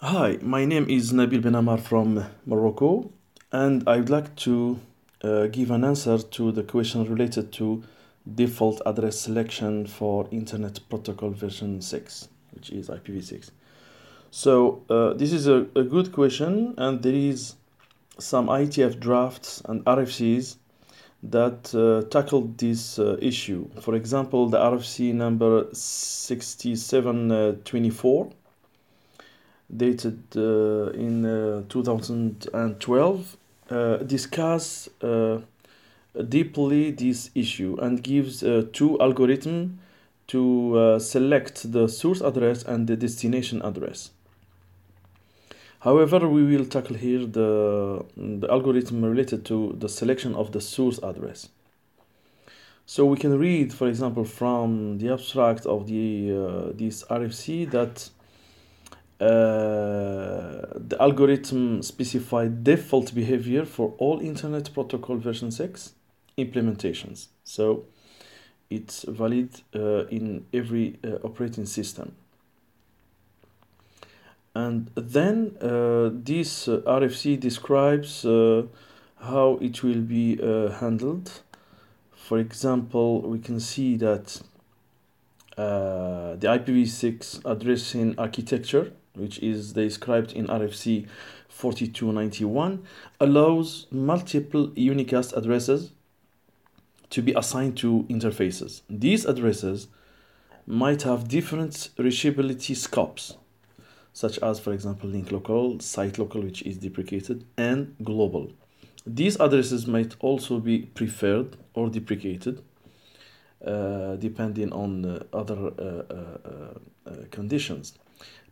Hi, 0.00 0.38
my 0.42 0.64
name 0.64 0.86
is 0.88 1.12
Nabil 1.12 1.42
Benamar 1.42 1.80
from 1.80 2.24
Morocco, 2.46 3.10
and 3.50 3.82
I 3.88 3.96
would 3.96 4.10
like 4.10 4.36
to 4.36 4.78
uh, 5.24 5.48
give 5.48 5.72
an 5.72 5.82
answer 5.82 6.18
to 6.18 6.52
the 6.52 6.62
question 6.62 7.04
related 7.04 7.50
to 7.54 7.82
default 8.32 8.80
address 8.86 9.18
selection 9.18 9.88
for 9.88 10.28
Internet 10.30 10.78
Protocol 10.88 11.30
version 11.30 11.82
6, 11.82 12.28
which 12.52 12.70
is 12.70 12.88
IPv6. 12.88 13.50
So, 14.30 14.84
uh, 14.88 15.14
this 15.14 15.32
is 15.32 15.48
a, 15.48 15.66
a 15.74 15.82
good 15.82 16.12
question, 16.12 16.74
and 16.78 17.02
there 17.02 17.12
is 17.12 17.56
some 18.20 18.46
IETF 18.46 19.00
drafts 19.00 19.62
and 19.64 19.84
RFCs 19.84 20.58
that 21.24 21.74
uh, 21.74 22.02
tackled 22.08 22.56
this 22.56 23.00
uh, 23.00 23.16
issue. 23.20 23.68
For 23.80 23.96
example, 23.96 24.48
the 24.48 24.58
RFC 24.58 25.12
number 25.12 25.66
6724 25.72 28.30
dated 29.74 30.18
uh, 30.36 30.90
in 30.92 31.24
uh, 31.24 31.62
2012 31.68 33.36
uh, 33.70 33.96
discuss 33.98 34.88
deeply 36.28 36.90
this 36.90 37.30
issue 37.34 37.76
and 37.80 38.02
gives 38.02 38.40
two 38.40 38.96
algorithms 39.00 39.70
to 40.26 40.98
select 40.98 41.70
the 41.72 41.86
source 41.86 42.20
address 42.20 42.62
and 42.64 42.86
the 42.86 42.96
destination 42.96 43.62
address. 43.62 44.10
However, 45.80 46.28
we 46.28 46.42
will 46.44 46.64
tackle 46.64 46.96
here 46.96 47.24
the, 47.24 48.04
the 48.16 48.50
algorithm 48.50 49.04
related 49.04 49.44
to 49.46 49.76
the 49.78 49.88
selection 49.88 50.34
of 50.34 50.50
the 50.50 50.60
source 50.60 50.98
address. 51.02 51.50
So 52.84 53.04
we 53.04 53.16
can 53.16 53.38
read, 53.38 53.72
for 53.72 53.86
example, 53.86 54.24
from 54.24 54.98
the 54.98 55.12
abstract 55.12 55.66
of 55.66 55.86
the 55.86 56.32
uh, 56.32 56.72
this 56.74 57.04
RFC 57.04 57.70
that 57.70 58.08
uh, 59.20 60.64
the 60.76 60.96
algorithm 61.00 61.82
specified 61.82 62.62
default 62.62 63.12
behavior 63.14 63.64
for 63.64 63.94
all 63.98 64.20
Internet 64.20 64.72
Protocol 64.72 65.16
version 65.16 65.50
6 65.50 65.92
implementations. 66.38 67.26
So 67.42 67.86
it's 68.70 69.04
valid 69.08 69.50
uh, 69.74 70.06
in 70.06 70.46
every 70.52 70.98
uh, 71.02 71.16
operating 71.24 71.66
system. 71.66 72.12
And 74.54 74.90
then 74.94 75.56
uh, 75.60 76.10
this 76.12 76.68
uh, 76.68 76.82
RFC 76.86 77.40
describes 77.40 78.22
how 78.22 79.58
it 79.60 79.82
will 79.82 80.00
be 80.00 80.36
handled. 80.80 81.42
For 82.14 82.38
example, 82.38 83.22
we 83.22 83.40
can 83.40 83.58
see 83.58 83.96
that 83.96 84.40
the 85.56 86.38
IPv6 86.40 87.44
addressing 87.44 88.16
architecture 88.16 88.92
which 89.18 89.38
is 89.40 89.72
described 89.72 90.32
in 90.32 90.46
RFC 90.46 91.06
4291, 91.48 92.84
allows 93.20 93.86
multiple 93.90 94.68
unicast 94.68 95.36
addresses 95.36 95.92
to 97.10 97.22
be 97.22 97.32
assigned 97.32 97.76
to 97.78 98.04
interfaces. 98.08 98.82
These 98.88 99.24
addresses 99.24 99.88
might 100.66 101.02
have 101.02 101.28
different 101.28 101.90
reachability 101.96 102.76
scopes, 102.76 103.36
such 104.12 104.38
as, 104.38 104.60
for 104.60 104.72
example, 104.72 105.08
link 105.08 105.32
local, 105.32 105.80
site 105.80 106.18
local, 106.18 106.42
which 106.42 106.62
is 106.62 106.76
deprecated, 106.76 107.44
and 107.56 107.96
global. 108.04 108.52
These 109.06 109.40
addresses 109.40 109.86
might 109.86 110.14
also 110.20 110.60
be 110.60 110.80
preferred 110.80 111.56
or 111.72 111.88
deprecated, 111.88 112.62
uh, 113.64 114.16
depending 114.16 114.72
on 114.72 115.04
uh, 115.04 115.24
other 115.32 115.56
uh, 115.56 116.14
uh, 116.14 116.78
uh 117.06 117.24
conditions. 117.30 117.98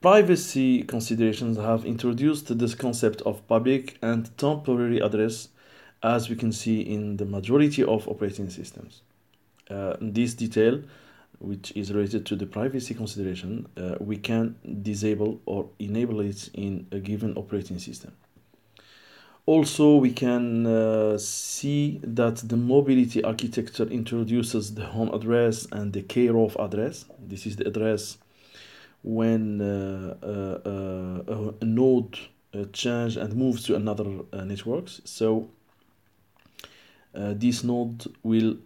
Privacy 0.00 0.84
considerations 0.84 1.56
have 1.56 1.84
introduced 1.84 2.56
this 2.56 2.76
concept 2.76 3.20
of 3.22 3.44
public 3.48 3.98
and 4.00 4.30
temporary 4.38 5.00
address 5.00 5.48
as 6.04 6.30
we 6.30 6.36
can 6.36 6.52
see 6.52 6.82
in 6.82 7.16
the 7.16 7.24
majority 7.24 7.82
of 7.82 8.06
operating 8.06 8.48
systems. 8.48 9.02
Uh, 9.68 9.96
this 10.00 10.34
detail, 10.34 10.80
which 11.40 11.72
is 11.72 11.92
related 11.92 12.24
to 12.26 12.36
the 12.36 12.46
privacy 12.46 12.94
consideration, 12.94 13.66
uh, 13.76 13.96
we 13.98 14.16
can 14.16 14.54
disable 14.82 15.40
or 15.46 15.68
enable 15.80 16.20
it 16.20 16.48
in 16.54 16.86
a 16.92 17.00
given 17.00 17.36
operating 17.36 17.80
system. 17.80 18.12
Also, 19.46 19.96
we 19.96 20.12
can 20.12 20.64
uh, 20.64 21.18
see 21.18 22.00
that 22.04 22.36
the 22.36 22.56
mobility 22.56 23.24
architecture 23.24 23.88
introduces 23.88 24.74
the 24.74 24.84
home 24.84 25.12
address 25.12 25.66
and 25.72 25.92
the 25.92 26.02
care 26.02 26.36
of 26.38 26.56
address. 26.60 27.06
This 27.18 27.46
is 27.46 27.56
the 27.56 27.66
address 27.66 28.18
when 29.02 29.60
uh, 29.60 30.16
uh, 30.22 30.68
uh, 30.68 31.52
a 31.60 31.64
node 31.64 32.18
uh, 32.54 32.64
change 32.72 33.16
and 33.16 33.34
moves 33.34 33.64
to 33.64 33.76
another 33.76 34.06
uh, 34.32 34.44
networks. 34.44 35.00
So 35.04 35.48
uh, 37.14 37.34
this 37.36 37.64
node 37.64 38.04
will 38.22 38.56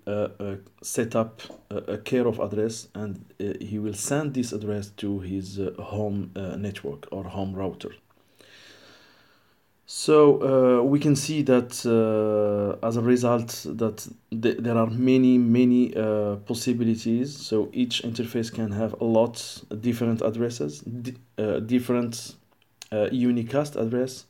set 0.82 1.14
up 1.14 1.42
a, 1.70 1.76
a 1.76 1.98
care 1.98 2.26
of 2.26 2.38
address 2.40 2.88
and 2.94 3.24
he 3.38 3.78
will 3.78 3.94
send 3.94 4.34
this 4.34 4.52
address 4.52 4.88
to 4.96 5.20
his 5.20 5.60
home 5.78 6.30
network 6.34 7.08
or 7.12 7.24
home 7.24 7.54
router. 7.54 7.90
So 9.84 10.80
uh, 10.80 10.84
we 10.84 11.00
can 11.00 11.16
see 11.16 11.42
that 11.42 11.84
uh, 11.84 12.86
as 12.86 12.96
a 12.96 13.02
result 13.02 13.66
that 13.68 14.06
th 14.30 14.56
there 14.58 14.76
are 14.76 14.90
many 14.90 15.38
many 15.38 15.94
uh, 15.96 16.36
possibilities. 16.46 17.36
So 17.36 17.68
each 17.72 18.02
interface 18.02 18.50
can 18.52 18.70
have 18.70 18.94
a 19.00 19.04
lot 19.04 19.62
different 19.80 20.22
addresses, 20.22 20.82
uh, 21.38 21.58
different 21.60 22.36
uh, 22.92 23.08
unicast 23.10 23.76
address, 23.76 24.26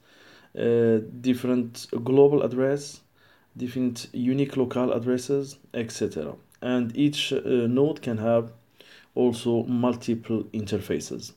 uh, 0.58 1.00
different 1.20 1.86
global 2.02 2.42
address, 2.42 3.02
different 3.56 4.08
unique 4.12 4.56
local 4.56 4.92
addresses, 4.92 5.58
etc. 5.74 6.34
And 6.62 6.96
each 6.96 7.32
node 7.32 8.00
can 8.00 8.18
have 8.18 8.52
also 9.14 9.64
multiple 9.64 10.44
interfaces. 10.52 11.32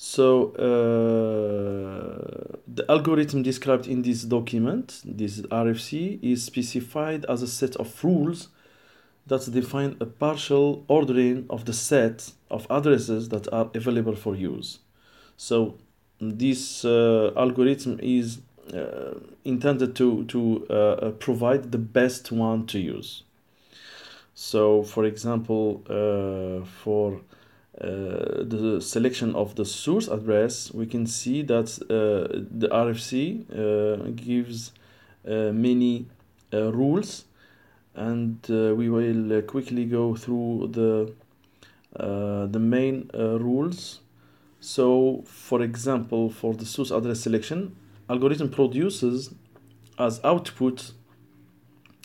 So 0.00 0.52
uh, 0.52 2.56
the 2.68 2.88
algorithm 2.88 3.42
described 3.42 3.88
in 3.88 4.02
this 4.02 4.22
document, 4.22 5.02
this 5.04 5.40
RFC, 5.40 6.20
is 6.22 6.44
specified 6.44 7.24
as 7.24 7.42
a 7.42 7.48
set 7.48 7.74
of 7.74 8.04
rules 8.04 8.46
that 9.26 9.50
define 9.50 9.96
a 9.98 10.06
partial 10.06 10.84
ordering 10.86 11.46
of 11.50 11.64
the 11.64 11.72
set 11.72 12.30
of 12.48 12.64
addresses 12.70 13.30
that 13.30 13.52
are 13.52 13.72
available 13.74 14.14
for 14.14 14.36
use. 14.36 14.78
So 15.36 15.78
this 16.20 16.84
uh, 16.84 17.32
algorithm 17.36 17.98
is 18.00 18.38
uh, 18.72 19.14
intended 19.44 19.96
to, 19.96 20.24
to 20.26 20.64
uh, 20.70 20.74
uh 20.74 21.10
provide 21.10 21.72
the 21.72 21.78
best 21.78 22.30
one 22.30 22.66
to 22.66 22.78
use. 22.78 23.24
So 24.34 24.84
for 24.84 25.06
example, 25.06 25.82
uh, 25.90 26.64
for 26.84 27.20
uh, 27.80 28.42
the 28.42 28.80
selection 28.80 29.36
of 29.36 29.54
the 29.54 29.64
source 29.64 30.08
address, 30.08 30.72
we 30.74 30.84
can 30.84 31.06
see 31.06 31.42
that 31.42 31.78
uh, 31.82 32.42
the 32.50 32.66
RFC 32.68 33.44
uh, 33.52 34.10
gives 34.16 34.72
many 35.24 36.06
rules 36.52 37.24
and 37.94 38.38
we 38.48 38.88
will 38.88 39.42
quickly 39.42 39.84
go 39.84 40.14
through 40.16 40.70
the 40.72 41.12
the 41.92 42.58
main 42.58 43.10
rules. 43.14 44.00
So 44.60 45.22
for 45.26 45.62
example 45.62 46.30
for 46.30 46.54
the 46.54 46.64
source 46.64 46.90
address 46.90 47.20
selection 47.20 47.76
algorithm 48.08 48.48
produces 48.50 49.34
as 49.98 50.20
output 50.24 50.92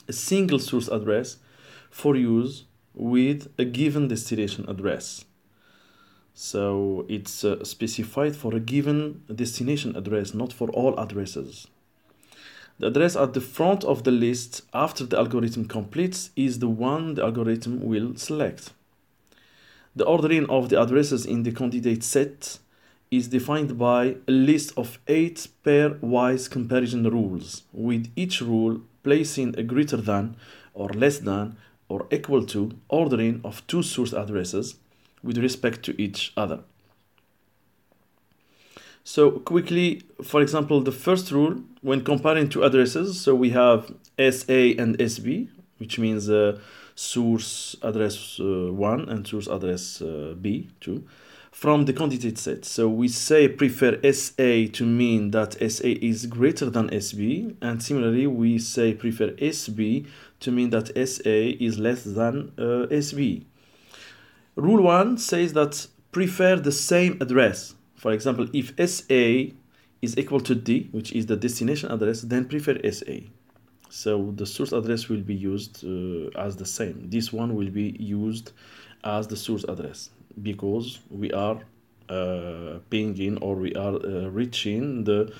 a 0.07 0.13
single 0.13 0.59
source 0.59 0.89
address 0.89 1.37
for 1.89 2.15
use 2.15 2.65
with 2.93 3.47
a 3.57 3.63
given 3.65 4.07
destination 4.09 4.65
address 4.67 5.25
so 6.33 7.05
it's 7.07 7.43
uh, 7.43 7.63
specified 7.63 8.35
for 8.35 8.55
a 8.55 8.59
given 8.59 9.23
destination 9.33 9.95
address, 9.95 10.33
not 10.33 10.51
for 10.51 10.69
all 10.71 10.99
addresses. 10.99 11.67
The 12.79 12.87
address 12.87 13.15
at 13.15 13.33
the 13.33 13.41
front 13.41 13.83
of 13.83 14.03
the 14.03 14.11
list 14.11 14.63
after 14.73 15.05
the 15.05 15.17
algorithm 15.17 15.65
completes 15.65 16.31
is 16.35 16.57
the 16.57 16.67
one 16.67 17.13
the 17.13 17.23
algorithm 17.23 17.81
will 17.85 18.15
select. 18.15 18.73
The 19.95 20.05
ordering 20.05 20.49
of 20.49 20.69
the 20.69 20.81
addresses 20.81 21.23
in 21.25 21.43
the 21.43 21.51
candidate 21.51 22.03
set 22.03 22.57
is 23.11 23.27
defined 23.27 23.77
by 23.77 24.15
a 24.27 24.31
list 24.31 24.73
of 24.75 24.97
eight 25.07 25.47
pairwise 25.63 26.49
comparison 26.49 27.03
rules, 27.03 27.61
with 27.71 28.11
each 28.15 28.41
rule 28.41 28.81
placing 29.03 29.57
a 29.59 29.61
greater 29.61 29.97
than 29.97 30.35
or 30.73 30.89
less 30.89 31.19
than 31.19 31.55
or 31.89 32.07
equal 32.09 32.43
to 32.47 32.71
ordering 32.89 33.39
of 33.43 33.65
two 33.67 33.83
source 33.83 34.13
addresses 34.13 34.75
with 35.23 35.37
respect 35.37 35.83
to 35.83 36.01
each 36.01 36.33
other. 36.35 36.59
So 39.03 39.31
quickly, 39.31 40.03
for 40.23 40.41
example, 40.41 40.81
the 40.81 40.91
first 40.91 41.31
rule 41.31 41.61
when 41.81 42.03
comparing 42.03 42.47
two 42.49 42.63
addresses, 42.63 43.19
so 43.19 43.35
we 43.35 43.49
have 43.49 43.93
SA 44.17 44.53
and 44.79 44.97
SB, 44.97 45.49
which 45.77 45.99
means 45.99 46.29
uh, 46.29 46.59
source 46.95 47.75
address 47.81 48.39
uh, 48.39 48.71
1 48.71 49.09
and 49.09 49.27
source 49.27 49.47
address 49.47 50.01
uh, 50.01 50.35
B 50.39 50.69
2. 50.79 51.03
from 51.53 51.85
the 51.85 51.93
candidate 51.93 52.37
set. 52.37 52.65
So 52.65 52.89
we 52.89 53.07
say 53.07 53.47
prefer 53.47 53.99
SA 54.11 54.67
to 54.73 54.85
mean 54.85 55.31
that 55.31 55.53
SA 55.53 55.87
is 56.01 56.25
greater 56.25 56.69
than 56.69 56.89
SB, 56.89 57.55
and 57.61 57.81
similarly 57.81 58.25
we 58.27 58.57
say 58.57 58.93
prefer 58.93 59.29
SB 59.31 60.07
to 60.41 60.51
mean 60.51 60.71
that 60.71 60.87
SA 60.87 61.29
is 61.63 61.77
less 61.77 62.03
than 62.03 62.51
uh, 62.57 62.87
SB. 62.89 63.45
Rule 64.55 64.83
1 64.83 65.17
says 65.17 65.53
that 65.53 65.87
prefer 66.11 66.55
the 66.57 66.71
same 66.71 67.17
address. 67.21 67.75
For 67.95 68.11
example, 68.11 68.47
if 68.53 68.73
SA 68.89 69.53
is 70.01 70.17
equal 70.17 70.41
to 70.41 70.53
D, 70.53 70.89
which 70.91 71.11
is 71.13 71.25
the 71.25 71.35
destination 71.35 71.91
address, 71.91 72.21
then 72.21 72.45
prefer 72.45 72.77
SA. 72.91 73.13
So 73.89 74.31
the 74.35 74.45
source 74.45 74.71
address 74.71 75.07
will 75.07 75.21
be 75.21 75.35
used 75.35 75.83
uh, 75.85 76.29
as 76.39 76.55
the 76.55 76.65
same. 76.65 77.09
This 77.09 77.31
one 77.31 77.55
will 77.55 77.69
be 77.69 77.95
used 77.99 78.51
as 79.03 79.27
the 79.27 79.37
source 79.37 79.63
address 79.65 80.09
because 80.41 80.99
we 81.09 81.31
are 81.31 81.59
uh, 82.09 82.79
pinging 82.89 83.37
or 83.37 83.55
we 83.55 83.73
are 83.75 83.95
uh, 83.95 84.29
reaching 84.29 85.03
the 85.03 85.33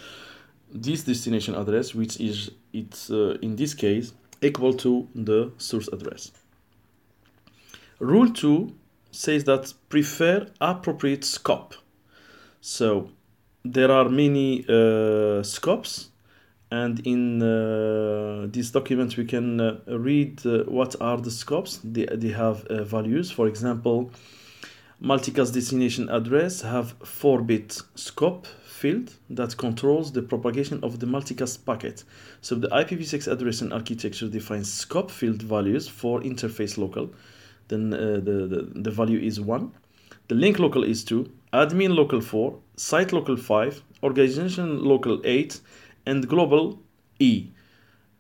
this 0.72 1.04
destination 1.04 1.56
address 1.56 1.94
which 1.94 2.20
is 2.20 2.52
it's 2.74 3.12
uh, 3.12 3.38
in 3.42 3.56
this 3.56 3.74
case 3.74 4.14
equal 4.42 4.74
to 4.74 5.08
the 5.14 5.52
source 5.58 5.88
address. 5.90 6.32
Rule 8.00 8.30
2 8.30 8.74
says 9.14 9.44
that 9.46 9.74
prefer 9.90 10.48
appropriate 10.60 11.24
scope. 11.24 11.76
So 12.62 13.10
there 13.64 13.92
are 13.92 14.10
many 14.10 14.66
uh, 14.68 15.44
scopes 15.44 16.10
and 16.72 17.06
in 17.06 17.42
uh, 17.42 18.48
this 18.50 18.72
document 18.72 19.16
we 19.16 19.26
can 19.26 19.62
uh, 19.62 19.80
read 19.88 20.46
uh, 20.46 20.64
what 20.64 20.96
are 21.00 21.18
the 21.18 21.32
scopes. 21.32 21.80
They, 21.84 22.06
they 22.06 22.30
have 22.30 22.66
uh, 22.66 22.84
values. 22.84 23.32
For 23.32 23.48
example 23.48 24.12
multicast 25.02 25.54
destination 25.54 26.08
address 26.10 26.62
have 26.62 26.98
4-bit 27.00 27.78
scope 27.96 28.48
field 28.64 29.14
that 29.30 29.58
controls 29.58 30.14
the 30.14 30.22
propagation 30.22 30.80
of 30.82 31.00
the 31.00 31.06
multicast 31.06 31.66
packet. 31.66 32.04
So 32.42 32.56
the 32.56 32.70
IPv6 32.70 33.30
addressing 33.30 33.74
architecture 33.74 34.30
defines 34.30 34.72
scope 34.72 35.12
field 35.12 35.42
values 35.42 35.88
for 35.88 36.22
interface 36.22 36.78
local 36.78 37.14
then 37.68 37.94
uh, 37.94 37.98
the, 37.98 38.48
the, 38.48 38.72
the 38.76 38.92
value 38.92 39.20
is 39.20 39.40
1 39.40 39.72
the 40.28 40.36
link 40.36 40.60
local 40.60 40.84
is 40.84 41.04
2 41.04 41.30
admin 41.54 41.96
local 41.96 42.22
4 42.22 42.56
site 42.76 43.12
local 43.12 43.38
5 43.38 43.82
organization 44.04 44.84
local 44.84 45.22
8 45.24 45.60
and 46.06 46.28
global 46.28 46.80
E. 47.20 47.50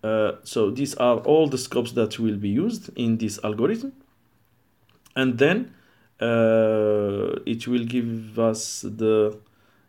Uh, 0.03 0.33
so 0.43 0.69
these 0.69 0.95
are 0.95 1.17
all 1.19 1.47
the 1.47 1.57
scopes 1.57 1.93
that 1.93 2.19
will 2.19 2.37
be 2.37 2.49
used 2.49 2.89
in 2.95 3.17
this 3.17 3.39
algorithm. 3.43 3.93
And 5.15 5.37
then 5.37 5.73
uh, 6.19 7.39
it 7.45 7.67
will 7.67 7.85
give 7.85 8.37
us 8.39 8.81
the, 8.81 9.37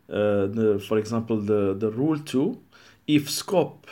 uh, 0.09 0.47
the, 0.47 0.85
for 0.87 0.99
example, 0.99 1.41
the, 1.41 1.75
the 1.75 1.91
rule 1.91 2.19
2. 2.19 2.61
If 3.06 3.31
scope 3.31 3.87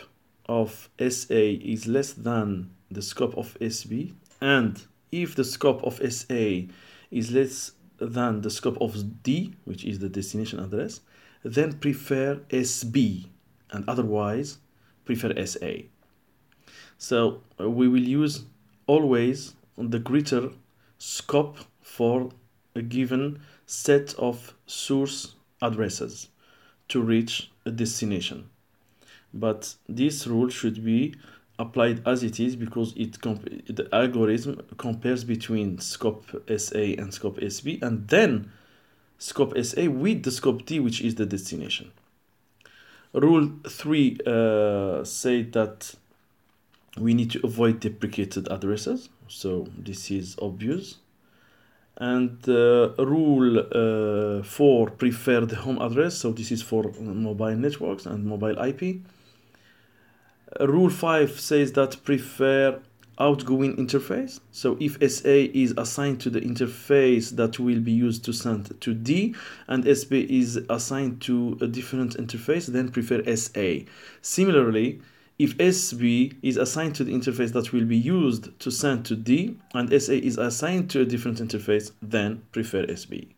of 0.49 0.89
SA 0.99 1.35
is 1.75 1.87
less 1.87 2.13
than 2.13 2.71
the 2.91 3.03
scope 3.03 3.37
of 3.37 3.57
SB, 3.61 4.13
and 4.41 4.83
if 5.13 5.37
the 5.37 5.45
scope 5.45 5.83
of 5.85 6.01
SA 6.13 6.63
is 7.11 7.31
less 7.31 7.73
than 7.99 8.41
the 8.41 8.51
scope 8.51 8.79
of 8.81 9.23
D, 9.23 9.55
which 9.65 9.85
is 9.85 10.01
the 10.01 10.09
destination 10.09 10.59
address, 10.59 11.01
then 11.45 11.75
prefer 11.75 12.37
SB 12.49 13.27
and 13.71 13.89
otherwise 13.89 14.59
prefer 15.05 15.33
SA. 15.45 15.73
So 16.99 17.43
uh, 17.61 17.69
we 17.71 17.89
will 17.89 18.03
use 18.03 18.45
always 18.87 19.55
the 19.77 19.99
greater 19.99 20.51
scope 20.99 21.59
for 21.81 22.31
a 22.75 22.83
given 22.83 23.41
set 23.67 24.15
of 24.15 24.55
source 24.67 25.35
addresses 25.61 26.29
to 26.89 27.03
reach 27.03 27.51
a 27.65 27.71
destination. 27.71 28.49
But 29.35 29.75
this 29.89 30.27
rule 30.27 30.49
should 30.49 30.85
be 30.85 31.15
applied 31.63 32.07
as 32.07 32.23
it 32.23 32.39
is 32.41 32.57
because 32.57 32.93
it 32.97 33.13
the 33.81 33.89
algorithm 33.93 34.61
compares 34.77 35.23
between 35.25 35.79
scope 35.79 36.27
SA 36.57 36.85
and 37.01 37.15
scope 37.15 37.39
SB 37.39 37.81
and 37.83 38.09
then 38.09 38.51
scope 39.19 39.55
SA 39.63 39.85
with 39.89 40.25
the 40.25 40.31
scope 40.31 40.67
D 40.67 40.81
which 40.81 41.01
is 41.01 41.15
the 41.15 41.27
destination. 41.27 41.93
Rule 43.15 43.51
3 43.69 44.19
uh, 44.27 45.05
say 45.05 45.43
that 45.43 45.95
we 46.99 47.15
need 47.15 47.31
to 47.31 47.41
avoid 47.45 47.81
deprecated 47.81 48.49
addresses. 48.51 49.09
So 49.29 49.69
this 49.79 50.11
is 50.11 50.37
obvious. 50.41 50.97
And 51.99 52.39
uh, 52.49 52.95
rule 52.99 53.59
uh, 54.41 54.43
4 54.43 54.91
prefer 54.91 55.41
the 55.43 55.57
home 55.57 55.81
address. 55.81 56.17
So 56.17 56.33
this 56.33 56.51
is 56.51 56.63
for 56.63 56.91
mobile 57.01 57.57
networks 57.57 58.07
and 58.07 58.25
mobile 58.25 58.59
IP. 58.59 59.03
Rule 60.61 60.91
5 60.91 61.41
says 61.41 61.73
that 61.73 62.03
prefer 62.05 62.81
outgoing 63.19 63.77
interface. 63.77 64.41
So 64.51 64.77
if 64.81 64.95
SA 65.11 65.29
is 65.55 65.75
assigned 65.77 66.21
to 66.23 66.31
the 66.31 66.41
interface 66.41 67.31
that 67.37 67.59
will 67.59 67.81
be 67.81 67.93
used 67.93 68.25
to 68.25 68.33
send 68.33 68.81
to 68.81 68.95
D 68.95 69.35
and 69.69 69.85
SB 69.85 70.29
is 70.29 70.57
assigned 70.69 71.21
to 71.23 71.59
a 71.61 71.67
different 71.67 72.17
interface, 72.17 72.67
then 72.67 72.91
prefer 72.91 73.23
SA. 73.37 73.85
Similarly, 74.23 75.01
if 75.39 75.57
SB 75.59 76.37
is 76.43 76.57
assigned 76.57 76.95
to 76.97 77.05
the 77.05 77.13
interface 77.13 77.53
that 77.53 77.73
will 77.73 77.85
be 77.85 77.97
used 77.97 78.59
to 78.61 78.71
send 78.71 79.05
to 79.07 79.17
D 79.17 79.57
and 79.75 79.89
SA 80.03 80.13
is 80.13 80.39
assigned 80.39 80.91
to 80.91 81.03
a 81.03 81.05
different 81.05 81.39
interface, 81.39 81.93
then 82.01 82.43
prefer 82.53 82.85
SB. 82.87 83.29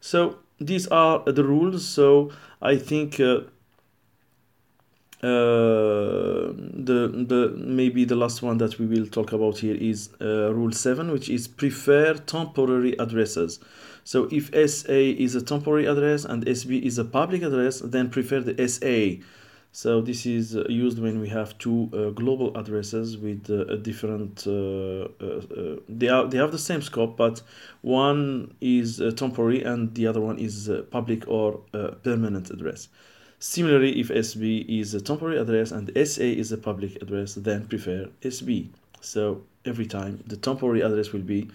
So 0.00 0.38
these 0.60 0.86
are 0.88 1.22
the 1.24 1.44
rules. 1.44 1.86
So 1.86 2.32
I 2.60 2.76
think 2.76 3.20
uh, 3.20 3.40
uh, 5.22 6.52
the 6.88 7.10
the 7.26 7.54
maybe 7.56 8.04
the 8.04 8.14
last 8.14 8.42
one 8.42 8.58
that 8.58 8.78
we 8.78 8.86
will 8.86 9.06
talk 9.06 9.32
about 9.32 9.58
here 9.58 9.74
is 9.74 10.10
uh, 10.20 10.52
rule 10.54 10.72
7 10.72 11.10
which 11.10 11.28
is 11.28 11.48
prefer 11.48 12.14
temporary 12.14 12.96
addresses. 12.98 13.60
So 14.04 14.28
if 14.30 14.46
SA 14.70 14.92
is 14.92 15.34
a 15.34 15.42
temporary 15.42 15.86
address 15.86 16.24
and 16.24 16.46
SB 16.46 16.82
is 16.82 16.98
a 16.98 17.04
public 17.04 17.42
address 17.42 17.80
then 17.80 18.10
prefer 18.10 18.40
the 18.40 18.68
SA 18.68 19.22
so 19.72 20.00
this 20.00 20.24
is 20.24 20.56
uh, 20.56 20.64
used 20.68 20.98
when 20.98 21.20
we 21.20 21.28
have 21.28 21.56
two 21.58 21.90
uh, 21.92 22.10
global 22.10 22.56
addresses 22.56 23.18
with 23.18 23.50
uh, 23.50 23.66
a 23.66 23.76
different 23.76 24.46
uh, 24.46 25.08
they 25.88 26.08
are 26.08 26.26
they 26.26 26.38
have 26.38 26.52
the 26.52 26.58
same 26.58 26.80
scope 26.80 27.16
but 27.16 27.42
one 27.82 28.54
is 28.60 29.02
temporary 29.16 29.62
and 29.62 29.94
the 29.94 30.06
other 30.06 30.20
one 30.20 30.38
is 30.38 30.70
public 30.90 31.28
or 31.28 31.58
permanent 32.02 32.50
address 32.50 32.88
Similarly, 33.40 34.00
if 34.00 34.08
SB 34.08 34.66
is 34.68 34.94
a 34.94 35.00
temporary 35.00 35.38
address 35.38 35.70
and 35.70 35.90
SA 36.08 36.22
is 36.22 36.50
a 36.50 36.58
public 36.58 37.00
address, 37.00 37.34
then 37.34 37.66
prefer 37.66 38.08
SB. 38.22 38.68
So 39.00 39.42
every 39.64 39.86
time 39.86 40.22
the 40.26 40.36
temporary 40.36 40.80
address 40.82 41.12
will 41.12 41.20
be 41.20 41.48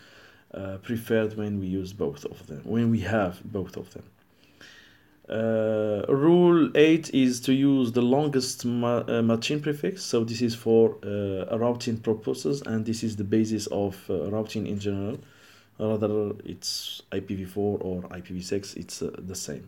uh, 0.53 0.77
preferred 0.77 1.35
when 1.35 1.59
we 1.59 1.67
use 1.67 1.91
both 1.91 2.23
of 2.25 2.47
them, 2.47 2.61
when 2.63 2.89
we 2.89 3.01
have 3.01 3.41
both 3.43 3.75
of 3.75 3.93
them. 3.93 4.03
Uh, 5.29 6.05
rule 6.09 6.69
8 6.75 7.13
is 7.13 7.39
to 7.41 7.53
use 7.53 7.91
the 7.93 8.01
longest 8.01 8.65
ma 8.65 9.03
uh, 9.07 9.21
matching 9.21 9.61
prefix. 9.61 10.03
So 10.03 10.23
this 10.23 10.41
is 10.41 10.53
for 10.53 10.97
uh, 11.03 11.57
routing 11.57 11.97
purposes 11.97 12.61
and 12.65 12.85
this 12.85 13.03
is 13.03 13.15
the 13.15 13.23
basis 13.23 13.67
of 13.67 13.97
uh, 14.09 14.29
routing 14.29 14.67
in 14.67 14.79
general. 14.79 15.17
Rather 15.79 16.33
it's 16.45 17.01
IPv4 17.11 17.57
or 17.57 18.01
IPv6, 18.03 18.77
it's 18.77 19.01
uh, 19.01 19.11
the 19.17 19.35
same. 19.35 19.67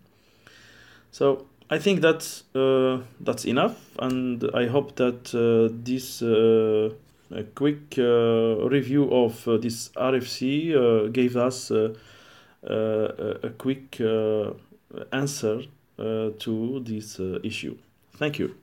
So 1.12 1.48
I 1.69 1.79
think 1.79 2.01
that 2.01 2.43
uh, 2.53 3.03
that's 3.19 3.45
enough, 3.45 3.75
and 3.98 4.43
I 4.53 4.67
hope 4.67 4.95
that 4.98 5.34
uh, 5.34 5.74
this 5.84 6.22
uh, 6.22 7.41
quick 7.55 7.98
uh, 7.98 8.69
review 8.69 9.12
of 9.12 9.48
uh, 9.48 9.57
this 9.57 9.89
RFC 9.89 10.75
uh, 10.75 11.07
gave 11.10 11.36
us 11.36 11.72
a 11.72 11.95
quick 13.57 14.00
answer 15.12 15.62
to 15.98 16.84
this 16.86 17.19
issue. 17.43 17.77
Thank 18.17 18.38
you. 18.39 18.55